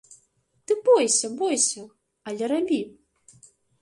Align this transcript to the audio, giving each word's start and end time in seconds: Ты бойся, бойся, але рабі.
Ты 0.69 0.73
бойся, 0.87 1.29
бойся, 1.41 1.83
але 2.33 2.43
рабі. 2.53 2.79